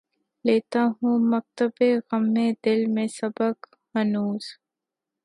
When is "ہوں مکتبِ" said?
0.97-1.77